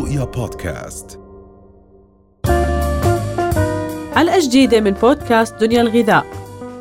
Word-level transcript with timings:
رؤيا 0.00 0.24
بودكاست. 0.24 1.20
حلقة 4.14 4.38
جديدة 4.40 4.80
من 4.80 4.90
بودكاست 4.90 5.54
دنيا 5.60 5.80
الغذاء. 5.80 6.26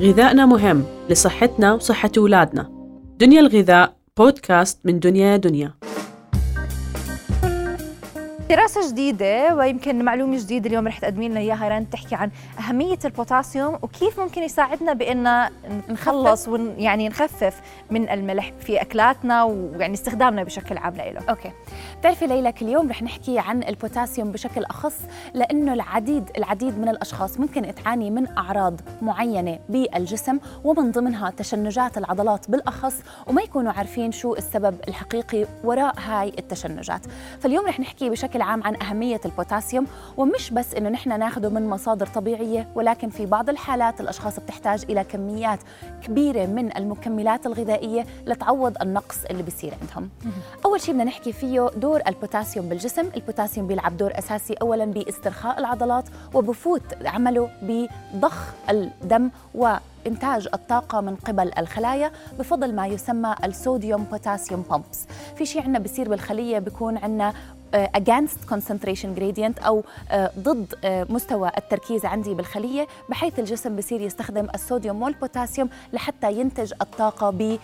غذائنا 0.02 0.46
مهم 0.46 0.84
لصحتنا 1.10 1.74
وصحة 1.74 2.12
أولادنا. 2.18 2.70
دنيا 3.20 3.40
الغذاء 3.40 3.96
بودكاست 4.18 4.79
من 4.86 5.00
دنيا 5.00 5.38
دنيا. 5.38 5.73
دراسة 8.50 8.89
جديدة 8.91 9.55
ويمكن 9.55 10.05
معلومة 10.05 10.38
جديدة 10.38 10.68
اليوم 10.70 10.88
رح 10.88 10.99
تقدمي 10.99 11.29
لنا 11.29 11.39
إياها. 11.39 11.68
رند 11.70 11.89
تحكي 11.89 12.16
عن 12.16 12.31
أهمية 12.59 12.99
البوتاسيوم 13.05 13.79
وكيف 13.81 14.20
ممكن 14.20 14.43
يساعدنا 14.43 14.93
بأن 14.93 15.49
نخلص 15.89 16.48
ون 16.48 16.73
يعني 16.77 17.09
نخفف 17.09 17.62
من 17.91 18.09
الملح 18.09 18.52
في 18.59 18.81
أكلاتنا 18.81 19.43
ويعني 19.43 19.93
استخدامنا 19.93 20.43
بشكل 20.43 20.77
عام 20.77 20.95
له. 20.95 21.21
okay. 21.30 21.52
بتعرفي 21.99 22.27
ليلى 22.27 22.52
كل 22.52 22.66
يوم 22.67 22.90
رح 22.90 23.04
نحكي 23.04 23.40
عن 23.40 23.63
البوتاسيوم 23.63 24.31
بشكل 24.31 24.63
أخص 24.63 24.95
لأنه 25.34 25.73
العديد 25.73 26.29
العديد 26.38 26.79
من 26.79 26.90
الأشخاص 26.90 27.40
ممكن 27.40 27.76
تعاني 27.76 28.12
من 28.12 28.38
أعراض 28.38 28.81
معينة 29.02 29.59
بالجسم 29.70 30.40
ومن 30.63 30.91
ضمنها 30.91 31.29
تشنجات 31.29 31.98
العضلات 31.98 32.52
بالأخص 32.52 32.95
وما 33.27 33.41
يكونوا 33.41 33.71
عارفين 33.71 34.12
شو 34.12 34.35
السبب 34.35 34.76
الحقيقي 34.88 35.45
وراء 35.63 35.99
هاي 35.99 36.29
التشنجات. 36.40 37.02
فاليوم 37.40 37.66
رح 37.68 37.79
نحكي 37.79 38.09
بشكل 38.09 38.38
عام 38.41 38.63
عن 38.63 38.81
أهمية 38.81 39.21
البوتاسيوم 39.25 39.88
ومش 40.17 40.52
بس 40.52 40.73
إنه 40.73 40.89
نحن 40.89 41.20
ناخده 41.20 41.49
من 41.49 41.70
مصادر 41.70 42.07
طبيعية 42.07 42.67
ولكن 42.75 43.09
في 43.09 43.25
بعض 43.25 43.49
الحالات 43.49 44.02
الأشخاص 44.02 44.39
بتحتاج 44.39 44.84
إلى 44.89 45.03
كميات 45.03 45.59
كبيرة 46.03 46.45
من 46.45 46.77
المكملات 46.77 47.45
الغذائية 47.45 48.05
لتعوض 48.27 48.81
النقص 48.81 49.25
اللي 49.29 49.43
بيصير 49.43 49.73
عندهم. 49.81 50.09
أول 50.65 50.81
شيء 50.81 50.93
بدنا 50.93 51.03
نحكي 51.03 51.31
فيه 51.31 51.70
دور 51.77 52.02
البوتاسيوم 52.07 52.70
بالجسم. 52.70 53.09
البوتاسيوم 53.15 53.68
بيلعب 53.68 53.98
دور 53.98 54.12
أساسي 54.20 54.53
اولا 54.53 54.85
باسترخاء 54.85 55.59
العضلات 55.59 56.05
وبفوت 56.34 56.81
بعملية 57.05 57.49
بضخ 57.62 58.53
الدم 58.70 59.29
وإنتاج 59.55 60.48
الطاقة 60.53 61.01
من 61.01 61.15
قبل 61.15 61.51
الخلايا 61.57 62.12
بفضل 62.40 62.76
ما 62.76 62.87
يسمى 62.87 63.35
الصوديوم 63.46 64.03
بوتاسيوم 64.03 64.62
pumps. 64.69 65.07
في 65.35 65.46
شيء 65.46 65.62
عندنا 65.62 65.79
بيصير 65.79 66.09
بالخلية 66.09 66.59
بيكون 66.59 66.97
عندنا 66.97 67.34
against 67.75 68.50
concentration 68.53 69.19
gradient 69.19 69.66
أو 69.66 69.84
آه، 70.12 70.31
ضد 70.39 70.73
آه، 70.84 71.06
مستوى 71.09 71.51
التركيز 71.57 72.06
عندي 72.06 72.34
بالخلية 72.34 72.88
بحيث 73.09 73.39
الجسم 73.39 73.75
بصير 73.75 74.01
يستخدم 74.01 74.47
الصوديوم 74.56 75.01
والبوتاسيوم 75.01 75.69
لحتى 75.94 76.34
ينتج 76.34 76.73
الطاقة 76.81 77.29
ب 77.29 77.41
آه، 77.41 77.57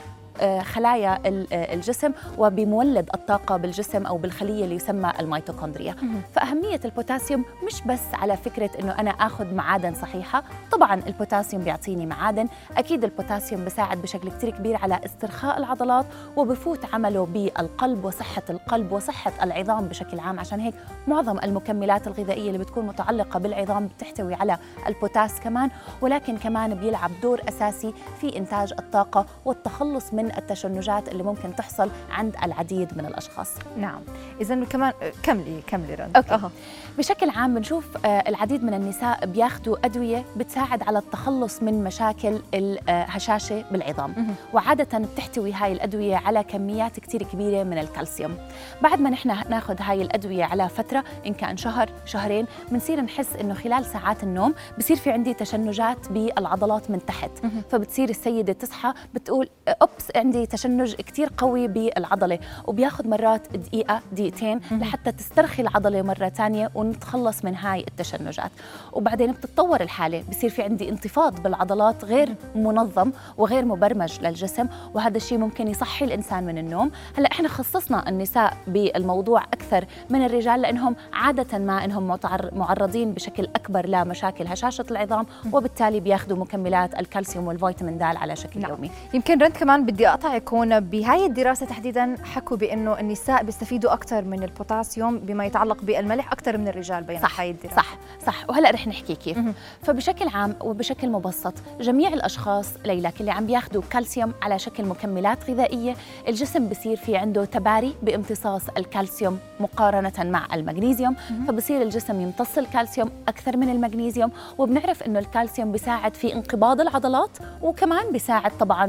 خلايا 0.62 1.20
ال- 1.28 1.54
آه، 1.54 1.74
الجسم 1.74 2.12
وبمولد 2.38 3.10
الطاقة 3.14 3.58
بالجسم 3.58 4.06
أو 4.06 4.18
بالخلية 4.18 4.64
اللي 4.64 4.76
يسمى 4.76 5.12
الميتوكوندريا. 5.20 5.96
فأهمية 6.34 6.80
البوتاسيوم 6.86 7.46
مش 7.66 7.82
بس 7.86 8.00
على 8.14 8.38
فكرة 8.38 8.70
أنه 8.80 8.92
أنا 8.92 9.10
أخذ 9.12 9.54
معادن 9.54 9.94
صحيحة 9.94 10.44
طبعا 10.72 11.02
البوتاسيوم 11.08 11.64
بيعطيني 11.64 12.06
معادن. 12.06 12.48
أكيد 12.78 13.04
البوتاسيوم 13.04 13.64
بيساعد 13.64 14.02
بشكل 14.02 14.32
كتير 14.32 14.50
كبير 14.50 14.76
على 14.76 15.00
استرخاء 15.06 15.58
العضلات 15.58 16.06
وبفوت 16.38 16.94
عمله 16.94 17.26
بالقلب 17.26 18.06
وصحة 18.06 18.44
القلب 18.50 18.92
وصحة 18.92 19.32
العظام 19.44 19.86
بشكل 19.88 20.20
عام. 20.20 20.40
عشان 20.40 20.60
هيك 20.60 20.74
معظم 21.08 21.40
المكملات 21.40 22.08
الغذائية 22.08 22.48
اللي 22.48 22.58
بتكون 22.60 22.86
متعلقة 22.86 23.40
بالعظام 23.40 23.88
بتحتوي 23.88 24.34
على 24.34 24.58
البوتاسيوم 24.88 25.40
كمان 25.40 25.70
ولكن 26.02 26.38
كمان 26.38 26.76
بيلعب 26.76 27.12
دور 27.22 27.42
أساسي 27.50 27.94
في 28.22 28.38
إنتاج 28.38 28.74
الطاقة 28.80 29.26
والتخلص 29.46 30.14
من 30.14 30.25
التشنجات 30.38 31.10
اللي 31.10 31.24
ممكن 31.24 31.56
تحصل 31.56 31.90
عند 32.12 32.36
العديد 32.44 32.98
من 32.98 33.06
الأشخاص. 33.06 33.50
نعم. 33.78 34.02
إذا 34.42 34.64
كمان 34.64 34.94
كملي 35.24 35.62
كملي 35.68 35.96
رند 35.96 36.12
okay. 36.16 36.50
بشكل 36.98 37.30
عام 37.30 37.56
بنشوف 37.56 38.06
آه، 38.06 38.24
العديد 38.28 38.64
من 38.64 38.74
النساء 38.74 39.26
بياخذوا 39.26 39.86
أدوية 39.86 40.26
بتساعد 40.38 40.84
على 40.84 41.00
التخلص 41.00 41.64
من 41.64 41.84
مشاكل 41.84 42.40
الهشاشة 42.54 43.66
بالعظام. 43.72 44.14
مهم. 44.18 44.36
وعادة 44.54 44.98
بتحتوي 44.98 45.54
هاي 45.54 45.72
الأدوية 45.74 46.16
على 46.16 46.44
كميات 46.44 47.00
كتير 47.00 47.24
كبيرة 47.24 47.64
من 47.64 47.78
الكالسيوم. 47.78 48.38
بعد 48.82 49.02
ما 49.02 49.10
نحن 49.10 49.30
ناخذ 49.30 49.82
هاي 49.82 50.02
الأدوية 50.02 50.44
على 50.44 50.70
فترة 50.70 51.04
إن 51.28 51.34
كان 51.34 51.58
شهر 51.58 51.90
شهرين 52.06 52.46
بنصير 52.72 53.02
نحس 53.02 53.36
إنه 53.36 53.54
خلال 53.54 53.86
ساعات 53.86 54.24
النوم 54.24 54.54
بصير 54.78 54.98
في 54.98 55.12
عندي 55.12 55.34
تشنجات 55.34 56.12
بالعضلات 56.12 56.92
من 56.92 57.06
تحت. 57.06 57.32
فبتصير 57.70 58.10
السيدة 58.10 58.54
تصحى 58.54 58.94
بتقول 59.14 59.50
أوبس 59.68 60.12
عندي 60.16 60.46
تشنج 60.46 60.96
كتير 60.96 61.30
قوي 61.38 61.68
بالعضلة 61.68 62.40
وبياخذ 62.68 63.08
مرات 63.08 63.42
دقيقة 63.58 64.02
دقيقتين 64.12 64.62
لحتى 64.72 65.12
تسترخي 65.12 65.62
العضلة 65.62 66.02
مرة 66.02 66.28
تانية 66.28 66.72
ونتخلص 66.76 67.46
من 67.46 67.56
هاي 67.56 67.80
التشنجات. 67.88 68.52
وبعدين 68.94 69.32
بتتطور 69.32 69.82
الحالة 69.82 70.24
بصير 70.30 70.50
في 70.50 70.62
عندي 70.64 70.90
انتفاض 70.90 71.44
بالعضلات 71.44 72.06
غير 72.06 72.36
منظم 72.56 73.12
وغير 73.38 73.66
مبرمج 73.66 74.20
للجسم 74.22 74.68
وهذا 74.94 75.18
الشيء 75.18 75.38
ممكن 75.38 75.68
يصحي 75.68 76.06
الإنسان 76.06 76.44
من 76.44 76.58
النوم. 76.58 76.92
هلأ 77.18 77.32
إحنا 77.32 77.48
خصصنا 77.50 78.10
النساء 78.10 78.58
بالموضوع 78.68 79.44
أكثر 79.44 79.86
من 80.10 80.26
الرجال 80.26 80.62
لأنهم 80.62 80.96
عادة 81.14 81.58
ما 81.58 81.86
إنهم 81.86 82.08
متعر- 82.08 82.54
معرضين 82.56 83.14
بشكل 83.14 83.44
أكبر 83.44 83.86
لمشاكل 83.90 84.48
هشاشة 84.48 84.86
العظام 84.92 85.26
وبالتالي 85.54 86.00
بياخذوا 86.00 86.38
مكملات 86.38 87.00
الكالسيوم 87.00 87.48
والفيتامين 87.48 87.98
د 87.98 88.04
على 88.04 88.36
شكل 88.36 88.60
نعم. 88.60 88.72
يومي. 88.72 88.92
يمكن 89.14 89.42
رند 89.42 89.52
كمان 89.52 89.86
بدي 89.86 90.05
اقطعك 90.08 90.54
هون 90.54 90.80
بهاي 90.80 91.26
الدراسة 91.26 91.66
تحديدا 91.66 92.16
حكوا 92.24 92.58
بأنه 92.58 93.00
النساء 93.00 93.44
بيستفيدوا 93.44 93.94
أكثر 93.94 94.24
من 94.24 94.44
البوتاسيوم 94.44 95.18
بما 95.20 95.46
يتعلق 95.46 95.82
بالملح 95.82 96.32
أكثر 96.32 96.58
من 96.58 96.68
الرجال 96.68 97.04
بين 97.04 97.22
صح 97.22 97.40
هاي 97.40 97.52
الدراسة. 97.52 97.76
صح 97.76 97.98
صح. 98.26 98.50
وهلأ 98.50 98.72
رح 98.72 98.88
نحكي 98.88 99.16
كيف. 99.16 99.38
فبشكل 99.84 100.28
عام 100.28 100.56
وبشكل 100.62 101.10
مبسط 101.10 101.54
جميع 101.80 102.14
الأشخاص 102.14 102.68
ليلى 102.86 103.20
اللي 103.20 103.32
عم 103.32 103.46
بياخذوا 103.46 103.82
كالسيوم 103.90 104.34
على 104.42 104.60
شكل 104.60 104.86
مكملات 104.86 105.50
غذائية 105.50 105.96
الجسم 106.28 106.70
بصير 106.70 106.98
في 106.98 107.18
عنده 107.18 107.46
تباري 107.46 107.96
بامتصاص 108.04 108.62
الكالسيوم 108.78 109.40
مقارنة 109.60 110.14
مع 110.20 110.48
المغنيسيوم. 110.54 111.16
فبصير 111.48 111.82
الجسم 111.82 112.22
يمتص 112.22 112.58
الكالسيوم 112.58 113.12
أكثر 113.28 113.58
من 113.58 113.70
المغنيسيوم 113.70 114.32
وبنعرف 114.58 115.04
إنه 115.04 115.20
الكالسيوم 115.20 115.72
بيساعد 115.72 116.16
في 116.16 116.34
انقباض 116.34 116.82
العضلات 116.82 117.38
وكمان 117.62 118.12
بيساعد 118.12 118.52
طبعا 118.58 118.86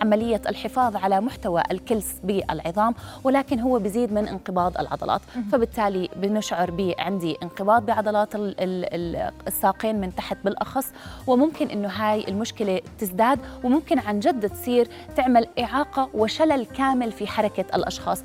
بعملية 0.00 0.40
الحفاظ 0.56 0.96
على 0.96 1.20
محتوى 1.20 1.62
الكلس 1.70 2.14
بالعظام 2.24 2.94
ولكن 3.24 3.60
هو 3.60 3.78
بيزيد 3.78 4.12
من 4.12 4.28
انقباض 4.28 4.78
العضلات. 4.78 5.20
فبالتالي 5.52 6.08
بنشعر 6.16 6.70
بعندي 6.70 7.36
انقباض 7.42 7.86
بعضلات 7.86 8.34
ال- 8.34 8.60
ال- 8.60 8.94
ال- 8.94 9.32
الساقين 9.46 10.00
من 10.00 10.14
تحت 10.14 10.36
بالأخص 10.44 10.92
وممكن 11.26 11.68
إنه 11.70 11.88
هاي 11.88 12.28
المشكلة 12.28 12.80
تزداد 12.98 13.38
وممكن 13.64 13.98
عن 13.98 14.20
جد 14.20 14.48
تصير 14.50 14.88
تعمل 15.16 15.46
إعاقة 15.60 16.08
وشلل 16.14 16.66
كامل 16.66 17.12
في 17.12 17.26
حركة 17.26 17.76
الأشخاص. 17.76 18.22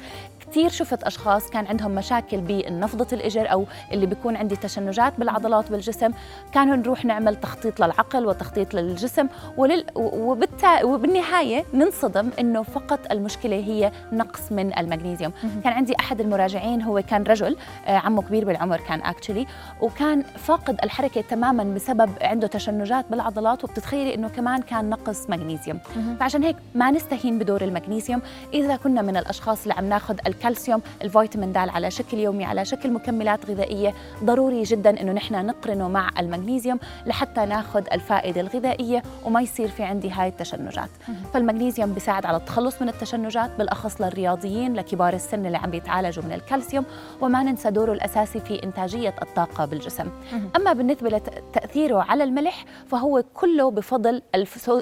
كثير 0.52 0.70
شفت 0.70 1.04
أشخاص 1.04 1.50
كان 1.50 1.68
عندهم 1.68 1.92
مشاكل 1.96 2.42
بنفضة 2.42 3.08
الإجر 3.14 3.52
أو 3.52 3.66
اللي 3.92 4.06
بيكون 4.06 4.36
عندي 4.36 4.56
تشنجات 4.56 5.14
بالعضلات 5.20 5.72
بالجسم. 5.72 6.12
كانوا 6.52 6.76
نروح 6.76 7.06
نعمل 7.06 7.36
تخطيط 7.36 7.80
للعقل 7.80 8.26
وتخطيط 8.26 8.74
للجسم 8.74 9.28
ولل 9.58 9.86
وبالتا 9.96 10.84
وبالنهاية 10.84 11.66
ننصدم 11.74 12.30
إنه 12.40 12.64
فقط 12.64 13.00
المشكلة 13.12 13.56
هي 13.56 13.92
نقص 14.12 14.52
من 14.52 14.78
المغنيسيوم. 14.78 15.32
كان 15.64 15.74
عندي 15.74 15.94
أحد 16.00 16.22
المراجعين 16.22 16.82
هو 16.82 17.02
كان 17.02 17.24
رجل 17.24 17.58
آه، 17.88 17.98
عمه 17.98 18.22
كبير 18.22 18.46
بالعمر 18.46 18.78
كان 18.78 19.02
اكشلي 19.02 19.48
وكان 19.82 20.24
فاقد 20.24 20.80
الحركة 20.84 21.22
تماما 21.22 21.64
بسبب 21.64 22.10
عنده 22.22 22.48
تشنجات 22.48 23.06
بالعضلات 23.10 23.64
وبتتخيلي 23.64 24.16
إنه 24.16 24.30
كمان 24.30 24.62
كان 24.62 24.90
نقص 24.90 25.30
مغنيسيوم. 25.30 25.80
فعشان 26.20 26.44
هيك 26.44 26.56
ما 26.76 26.92
نستهين 26.92 27.40
بدور 27.40 27.62
المغنيسيوم. 27.62 28.22
إذا 28.54 28.76
كنا 28.76 29.02
من 29.02 29.18
الأشخاص 29.18 29.62
اللي 29.62 29.74
عم 29.74 29.86
ناخذ 29.86 30.16
الكالسيوم 30.42 30.82
الفيتامين 31.02 31.52
د 31.54 31.58
على 31.58 31.92
شكل 31.92 32.18
يومي 32.18 32.46
على 32.46 32.66
شكل 32.66 32.92
مكملات 32.92 33.46
غذائية. 33.50 33.94
ضروري 34.24 34.64
جدا 34.64 35.02
إنه 35.02 35.12
نحن 35.12 35.46
نقرنه 35.46 35.88
مع 35.88 36.10
المغنيسيوم 36.20 36.80
لحتى 37.06 37.46
ناخذ 37.46 37.84
الفائدة 37.94 38.42
الغذائية 38.42 39.04
وما 39.26 39.42
يصير 39.42 39.68
في 39.68 39.84
عندي 39.84 40.12
هاي 40.12 40.28
التشنجات. 40.28 40.90
فالمغنيسيوم 41.34 41.94
بيساعد 41.94 42.26
على 42.26 42.38
التخلص 42.38 42.82
من 42.82 42.90
التشنجات 42.90 43.52
بالأخص 43.58 44.02
للرياضيين 44.02 44.74
لكبار 44.74 45.14
السن 45.14 45.46
اللي 45.46 45.58
عم 45.58 45.72
بيتعالجوا 45.72 46.24
من 46.24 46.32
الكالسيوم 46.32 46.86
وما 47.22 47.44
ننسى 47.44 47.72
دوره 47.72 47.94
الأساسي 47.94 48.40
في 48.40 48.64
إنتاجية 48.64 49.16
الطاقة 49.22 49.66
بالجسم. 49.66 50.10
أما 50.56 50.74
بالنسبة 50.74 51.10
لتاثيره 51.10 52.02
على 52.02 52.24
الملح 52.24 52.66
فهو 52.88 53.24
كله 53.34 53.72
بفضل 53.72 54.22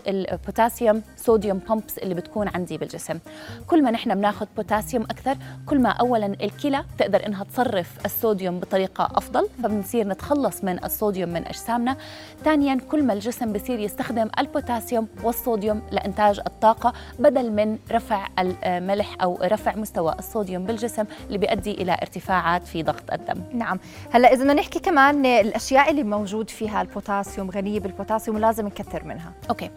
البوتاسيوم 0.08 1.02
صوديوم 1.18 1.58
pumps 1.58 1.98
اللي 1.98 2.16
بتكون 2.16 2.48
عندي 2.48 2.78
بالجسم. 2.78 3.20
كل 3.68 3.84
ما 3.84 3.92
نحن 3.92 4.16
بناخذ 4.16 4.46
بوتاسيوم 4.58 5.04
أكثر 5.04 5.38
كل 5.66 5.80
ما 5.80 5.90
اولا 5.90 6.26
الكلى 6.26 6.84
تقدر 6.98 7.26
إنها 7.26 7.44
تصرف 7.44 8.06
الصوديوم 8.06 8.60
بطريقة 8.60 9.10
أفضل 9.16 9.48
فبنصير 9.64 10.08
نتخلص 10.08 10.64
من 10.64 10.84
الصوديوم 10.84 11.30
من 11.30 11.48
أجسامنا. 11.48 11.98
ثانيا 12.44 12.76
كل 12.92 13.04
ما 13.04 13.14
الجسم 13.14 13.54
بصير 13.54 13.80
يستخدم 13.80 14.30
البوتاسيوم 14.40 15.08
والصوديوم 15.24 15.82
لإنتاج 15.92 16.40
الطاقة 16.48 16.94
بدل 17.20 17.52
من 17.52 17.78
رفع 17.92 18.28
الملح 18.40 19.16
أو 19.22 19.40
رفع 19.44 19.76
مستوى 19.76 20.16
الصوديوم 20.20 20.64
بالجسم 20.64 21.04
اللي 21.28 21.38
بيؤدي 21.38 21.72
إلى 21.72 21.92
ارتفاعات 21.92 22.68
في 22.68 22.84
ضغط 22.84 23.14
الدم. 23.14 23.44
نعم. 23.54 23.80
هلا 24.12 24.34
إذا 24.34 24.42
بدنا 24.42 24.54
نحكي 24.54 24.80
كمان 24.80 25.26
الأشياء 25.26 25.92
اللي 25.92 26.04
موجود 26.04 26.50
فيها 26.50 26.82
البوتاسيوم 26.82 27.52
غنيه 27.52 27.80
بالبوتاسيوم 27.80 28.38
لازم 28.38 28.66
نكثر 28.66 29.04
منها. 29.04 29.32
okay. 29.50 29.72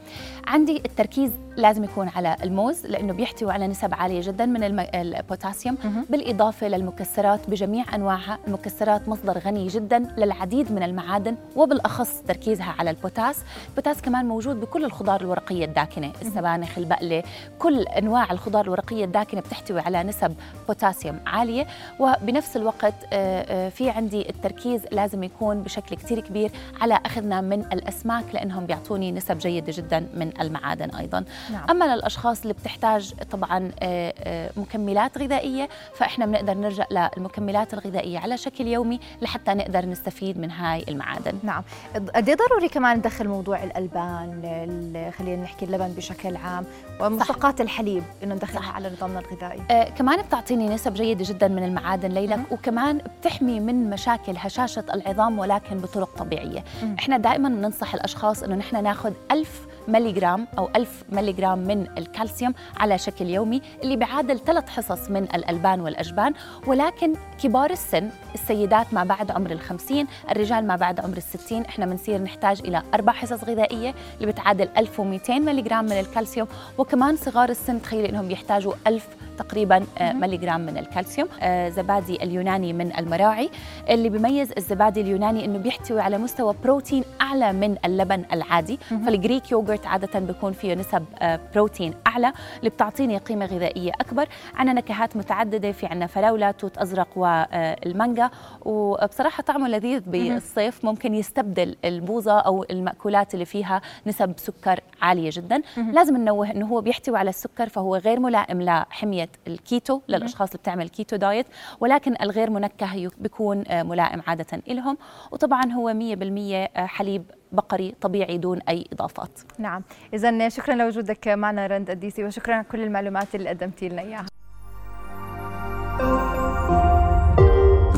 عندي 0.47 0.77
التركيز 0.77 1.33
لازم 1.57 1.85
يكون 1.85 2.09
على 2.09 2.37
الموز 2.43 2.87
لأنه 2.87 3.13
بيحتوي 3.13 3.53
على 3.53 3.67
نسب 3.67 3.95
عالية 3.95 4.21
جدا 4.21 4.47
من 4.47 4.81
البوتاسيوم. 4.95 5.62
بالإضافة 6.11 6.69
للمكسرات 6.69 7.51
بجميع 7.51 7.85
انواعها 7.95 8.39
المكسرات 8.47 9.09
مصدر 9.09 9.39
غني 9.39 9.67
جدا 9.69 9.99
للعديد 9.99 10.73
من 10.73 10.83
المعادن 10.83 11.37
وبالأخص 11.57 12.23
تركيزها 12.29 12.75
على 12.79 12.91
البوتاسيوم. 12.91 13.39
البوتاسيوم 13.69 14.03
كمان 14.03 14.27
موجود 14.27 14.61
بكل 14.61 14.85
الخضار 14.85 15.21
الورقية 15.21 15.65
الداكنة 15.65 16.13
السبانخ 16.23 16.79
البقلة 16.79 17.23
كل 17.59 17.83
أنواع 17.83 18.33
الخضار 18.33 18.65
الورقية 18.65 19.05
الداكنة 19.05 19.41
بتحتوي 19.41 19.81
على 19.81 20.03
نسب 20.03 20.35
بوتاسيوم 20.69 21.21
عالية. 21.27 21.67
وبنفس 22.01 22.57
الوقت 22.57 22.95
آه، 23.13 23.67
آه، 23.67 23.69
في 23.69 23.91
عندي 23.91 24.29
التركيز 24.29 24.83
لازم 24.93 25.23
يكون 25.23 25.63
بشكل 25.63 25.97
كثير 25.97 26.21
كبير 26.21 26.51
على 26.81 27.01
أخذنا 27.07 27.41
من 27.41 27.61
الأسماك 27.73 28.25
لأنهم 28.35 28.67
بيعطوني 28.67 29.13
نسب 29.13 29.39
جيدة 29.39 29.73
جدا 29.77 30.07
من 30.15 30.41
المعادن 30.41 30.91
أيضا. 30.91 31.25
نعم. 31.53 31.71
أما 31.71 31.95
للأشخاص 31.95 32.43
اللي 32.43 32.53
بتحتاج 32.53 33.15
طبعا 33.31 33.71
آه، 33.83 34.51
مكملات 34.57 35.19
غذائيه 35.53 35.69
فإحنا 35.95 36.27
بنقدر 36.27 36.55
نرجع 36.55 36.87
للمكملات 36.91 37.75
الغذائية 37.75 38.19
على 38.19 38.37
شكل 38.37 38.67
يومي 38.67 39.01
لحتى 39.23 39.55
نقدر 39.55 39.87
نستفيد 39.87 40.39
من 40.39 40.51
هاي 40.51 40.85
المعادن. 40.89 41.39
نعم. 41.43 41.63
قد 41.95 42.31
ضروري 42.31 42.69
كمان 42.69 42.97
ندخل 42.97 43.29
موضوع 43.29 43.63
الألبان 43.65 45.13
خلينا 45.19 45.43
نحكي 45.43 45.65
اللبن 45.65 45.89
بشكل 45.89 46.37
عام 46.37 46.65
ومشتقات 47.01 47.61
الحليب 47.61 48.03
إنه 48.23 48.35
ندخلها 48.35 48.63
صح. 48.63 48.75
على 48.77 48.91
نظامنا 48.91 49.21
الغذائي. 49.21 49.63
آه 49.71 49.85
كمان 49.91 50.23
بتعطيني 50.23 50.69
نسب 50.69 50.95
جيدة 50.95 51.25
جدا 51.29 51.49
من 51.49 51.65
المعادن 51.65 52.09
ليلك 52.09 52.41
وكمان 52.51 52.99
بتحمي 53.21 53.61
من 53.61 53.91
مشاكل 53.91 54.35
هشاشة 54.37 54.85
العظام 54.95 55.39
ولكن 55.39 55.79
بطرق 55.79 56.17
طبيعية. 56.19 56.65
مم. 56.83 56.97
إحنا 56.99 57.19
دائما 57.19 57.49
بننصح 57.49 57.95
الأشخاص 57.95 58.43
إنه 58.43 58.57
نحن 58.57 58.83
ناخذ 58.83 59.13
1000 59.31 59.67
ملي 59.89 60.13
جرام 60.13 60.47
أو 60.59 60.69
1000 60.77 61.05
ملي 61.13 61.33
جرام 61.33 61.59
من 61.59 61.87
الكالسيوم 61.99 62.55
على 62.77 62.99
شكل 62.99 63.27
يومي 63.27 63.63
اللي 63.83 63.97
بيعادل 63.97 64.39
ثلاث 64.39 64.69
حصص 64.69 65.11
من 65.11 65.23
الألبان 65.23 65.81
والأجبان. 65.81 66.35
ولكن 66.67 67.15
كبار 67.43 67.71
السن 67.71 68.11
السيدات 68.35 68.95
ما 68.95 69.05
بعد 69.05 69.31
عمر 69.31 69.51
الخمسين 69.51 70.07
الرجال 70.31 70.67
ما 70.67 70.77
بعد 70.77 71.01
عمر 71.01 71.17
الستين 71.17 71.65
إحنا 71.65 71.87
بنصير 71.87 72.23
نحتاج 72.23 72.61
إلى 72.61 72.83
أربع 72.95 73.13
حصص 73.13 73.45
غذائية 73.45 73.95
اللي 74.21 74.33
بتعادل 74.33 74.69
1200 74.77 75.39
ملي 75.39 75.63
جرام 75.63 75.85
من 75.85 75.93
الكالسيوم. 76.01 76.49
وكمان 76.79 77.17
صغار 77.17 77.49
السن 77.49 77.83
تخيلي 77.83 78.09
إنهم 78.09 78.31
يحتاجوا 78.31 78.75
1000 78.87 79.09
تقريبا 79.39 79.87
آه، 79.99 80.13
ملي 80.13 80.37
جرام 80.37 80.61
من 80.61 80.79
الكالسيوم 80.79 81.29
آه، 81.41 81.69
زبادي 81.69 82.23
اليوناني 82.23 82.73
من 82.73 82.97
المراعي. 82.99 83.51
اللي 83.91 84.09
بيميز 84.09 84.53
الزبادي 84.57 85.01
اليوناني 85.01 85.45
إنه 85.45 85.59
بيحتوي 85.59 86.01
على 86.01 86.19
مستوى 86.19 86.55
بروتين 86.65 87.05
أعلى 87.21 87.53
من 87.53 87.77
اللبن 87.85 88.25
العادي. 88.33 88.77
فال 88.77 88.98
Greek 88.98 89.53
yogurt 89.53 89.87
عادة 89.87 90.19
بيكون 90.19 90.53
فيه 90.53 90.75
نسب 90.75 91.05
آه، 91.19 91.41
بروتين 91.55 91.95
أعلى 92.07 92.33
اللي 92.59 92.71
بتعطيني 92.71 93.19
قيمة 93.19 93.47
غذائية 93.47 93.93
أكبر. 94.01 94.29
عندنا 94.55 94.81
نكهات 94.81 95.17
متعددة 95.17 95.73
في 95.73 95.87
عندنا 95.87 96.07
فراولة 96.07 96.51
توت 96.51 96.79
أزرق 96.79 97.09
والمانجا 97.17 98.31
وبصراحة 98.65 99.43
طعمه 99.43 99.69
لذيذ 99.69 100.01
بالصيف. 100.07 100.85
ممكن 100.85 101.15
يستبدل 101.15 101.77
البوظة 101.85 102.39
أو 102.39 102.65
المأكولات 102.71 103.35
اللي 103.35 103.45
فيها 103.45 103.81
نسب 104.07 104.35
سكر 104.37 104.81
عالية 105.03 105.31
جدا. 105.33 105.63
لازم 105.77 106.17
ننوه 106.17 106.51
إنه 106.51 106.67
هو 106.67 106.81
بيحتوي 106.81 107.19
على 107.19 107.31
السكر 107.31 107.69
فهو 107.69 107.97
غير 107.97 108.21
ملائم 108.21 108.63
لحميه 108.63 109.22
الكيتو 109.47 110.01
للأشخاص 110.09 110.49
اللي 110.49 110.59
بتعمل 110.59 110.89
keto 110.89 111.17
diet 111.17 111.47
ولكن 111.81 112.15
الغير 112.23 112.51
منكه 112.51 112.87
بيكون 113.19 113.65
آه، 113.69 113.83
ملائم 113.83 114.23
عادة 114.27 114.63
لهم 114.69 114.99
وطبعا 115.31 115.73
هو 115.73 115.95
100% 115.95 116.69
آه، 116.77 116.87
حليب 116.87 117.31
بقري 117.53 117.95
طبيعي 118.01 118.39
دون 118.39 118.61
أي 118.69 118.87
إضافات. 118.93 119.39
نعم. 119.59 119.83
اذا 120.15 120.49
شكرا 120.49 120.75
لوجودك 120.75 121.29
معنا 121.29 121.67
رند 121.67 121.91
الديسي 121.91 122.25
وشكرا 122.25 122.55
على 122.55 122.65
كل 122.65 122.83
المعلومات 122.83 123.35
اللي 123.35 123.49
قدمتي 123.49 123.89
لنا 123.89 124.03
إياها. 124.03 124.27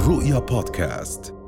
رؤيا 0.09 0.39
بودكاست. 0.39 1.44